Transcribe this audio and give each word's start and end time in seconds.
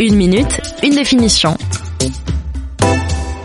Une 0.00 0.16
minute, 0.16 0.60
une 0.82 0.94
définition. 0.94 1.56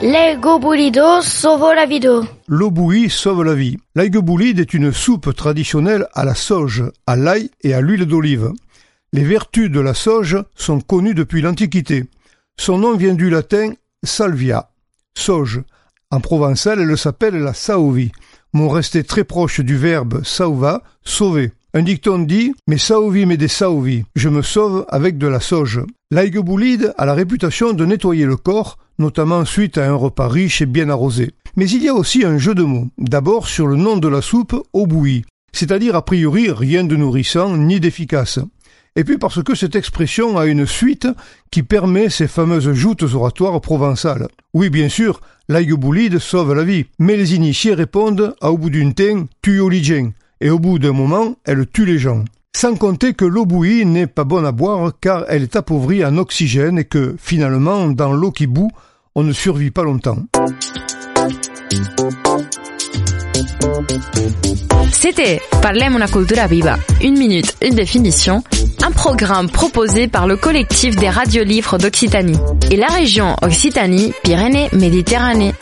L'aigobulido 0.01 1.21
sauve 1.21 1.73
la 1.75 1.85
vie. 1.85 1.99
L'eau 2.47 2.71
bouillie 2.71 3.09
sauve 3.09 3.43
la 3.43 3.53
vie. 3.53 3.77
L'aigueboulide 3.95 4.59
est 4.59 4.73
une 4.73 4.91
soupe 4.91 5.35
traditionnelle 5.35 6.07
à 6.13 6.23
la 6.25 6.35
sauge, 6.35 6.83
à 7.05 7.15
l'ail 7.15 7.49
et 7.61 7.73
à 7.73 7.81
l'huile 7.81 8.05
d'olive. 8.05 8.51
Les 9.13 9.23
vertus 9.23 9.69
de 9.69 9.79
la 9.79 9.93
sauge 9.93 10.37
sont 10.55 10.79
connues 10.79 11.13
depuis 11.13 11.41
l'Antiquité. 11.41 12.05
Son 12.57 12.77
nom 12.77 12.95
vient 12.95 13.13
du 13.13 13.29
latin 13.29 13.73
salvia, 14.03 14.71
sauge. 15.15 15.61
En 16.09 16.19
provençal, 16.19 16.79
elle 16.79 16.97
s'appelle 16.97 17.37
la 17.37 17.53
saovi, 17.53 18.11
mot 18.53 18.69
resté 18.69 19.03
très 19.03 19.23
proche 19.23 19.59
du 19.59 19.75
verbe 19.75 20.23
sauva, 20.23 20.83
sauver. 21.03 21.51
Un 21.77 21.83
dicton 21.83 22.17
dit 22.17 22.53
Mais 22.65 22.79
saovi 22.79 23.27
mais 23.27 23.37
des 23.37 23.47
saovi, 23.47 24.03
je 24.15 24.29
me 24.29 24.41
sauve 24.41 24.87
avec 24.89 25.19
de 25.19 25.27
la 25.27 25.39
sauge. 25.39 25.79
L'aigueboulide 26.09 26.95
a 26.97 27.05
la 27.05 27.13
réputation 27.13 27.73
de 27.73 27.85
nettoyer 27.85 28.25
le 28.25 28.35
corps, 28.35 28.79
notamment 28.97 29.45
suite 29.45 29.77
à 29.77 29.87
un 29.87 29.93
repas 29.93 30.27
riche 30.27 30.59
et 30.59 30.65
bien 30.65 30.89
arrosé. 30.89 31.33
Mais 31.55 31.69
il 31.69 31.83
y 31.83 31.87
a 31.87 31.93
aussi 31.93 32.25
un 32.25 32.39
jeu 32.39 32.55
de 32.55 32.63
mots. 32.63 32.87
D'abord 32.97 33.47
sur 33.47 33.67
le 33.67 33.75
nom 33.75 33.95
de 33.97 34.07
la 34.07 34.23
soupe, 34.23 34.55
eau 34.73 34.87
bouillie, 34.87 35.23
c'est-à-dire 35.53 35.95
a 35.95 36.03
priori 36.03 36.49
rien 36.49 36.83
de 36.83 36.95
nourrissant 36.95 37.55
ni 37.55 37.79
d'efficace. 37.79 38.39
Et 38.95 39.03
puis 39.03 39.19
parce 39.19 39.43
que 39.43 39.53
cette 39.53 39.75
expression 39.75 40.39
a 40.39 40.47
une 40.47 40.65
suite 40.65 41.07
qui 41.51 41.61
permet 41.61 42.09
ces 42.09 42.27
fameuses 42.27 42.73
joutes 42.73 43.03
oratoires 43.13 43.61
provençales. 43.61 44.29
Oui, 44.55 44.71
bien 44.71 44.89
sûr, 44.89 45.21
l'aigueboulide 45.47 46.17
sauve 46.17 46.55
la 46.55 46.63
vie, 46.63 46.85
mais 46.97 47.17
les 47.17 47.35
initiés 47.35 47.75
répondent 47.75 48.33
à 48.41 48.51
au 48.51 48.57
bout 48.57 48.71
d'une 48.71 48.95
teint, 48.95 49.27
tue 49.43 49.59
oligien, 49.59 50.09
et 50.41 50.49
au 50.49 50.59
bout 50.59 50.79
d'un 50.79 50.93
moment, 50.93 51.35
elle 51.45 51.65
tue 51.67 51.85
les 51.85 51.99
gens. 51.99 52.23
Sans 52.55 52.75
compter 52.75 53.13
que 53.13 53.25
l'eau 53.25 53.45
bouillie 53.45 53.85
n'est 53.85 54.07
pas 54.07 54.23
bonne 54.23 54.45
à 54.45 54.51
boire 54.51 54.93
car 54.99 55.25
elle 55.27 55.43
est 55.43 55.55
appauvrie 55.55 56.03
en 56.03 56.17
oxygène 56.17 56.79
et 56.79 56.85
que, 56.85 57.15
finalement, 57.19 57.87
dans 57.87 58.13
l'eau 58.13 58.31
qui 58.31 58.47
bout, 58.47 58.71
on 59.15 59.23
ne 59.23 59.33
survit 59.33 59.71
pas 59.71 59.83
longtemps. 59.83 60.17
C'était 64.91 65.39
Parlem 65.61 65.95
una 65.95 66.07
cultura 66.07 66.47
viva. 66.47 66.77
Une 67.01 67.17
minute, 67.17 67.57
une 67.61 67.75
définition. 67.75 68.41
Un 68.83 68.91
programme 68.91 69.49
proposé 69.49 70.07
par 70.07 70.27
le 70.27 70.37
collectif 70.37 70.95
des 70.95 71.09
radiolivres 71.09 71.77
d'Occitanie 71.77 72.39
et 72.71 72.77
la 72.77 72.87
région 72.87 73.35
Occitanie-Pyrénées-Méditerranée. 73.41 75.53